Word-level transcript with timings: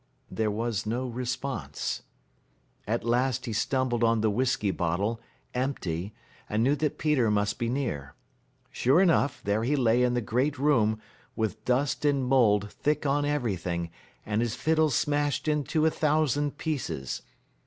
There 0.31 0.49
was 0.49 0.87
no 0.87 1.05
response. 1.07 2.01
At 2.87 3.03
last 3.03 3.45
he 3.45 3.53
stumbled 3.53 4.03
on 4.03 4.21
the 4.21 4.31
whiskey 4.31 4.71
bottle, 4.71 5.21
empty, 5.53 6.11
and 6.49 6.63
knew 6.63 6.75
that 6.77 6.97
Peter 6.97 7.29
must 7.29 7.59
be 7.59 7.69
near. 7.69 8.15
Sure 8.71 8.99
enough, 8.99 9.43
there 9.43 9.63
he 9.63 9.75
lay 9.75 10.01
in 10.01 10.15
the 10.15 10.19
great 10.21 10.57
room, 10.57 10.99
with 11.35 11.63
dust 11.65 12.03
and 12.03 12.25
mould 12.25 12.71
thick 12.73 13.05
on 13.05 13.25
everything, 13.25 13.91
and 14.25 14.41
his 14.41 14.55
fiddle 14.55 14.89
smashed 14.89 15.47
into 15.47 15.85
a 15.85 15.91
thousand 15.91 16.57
pieces. 16.57 17.21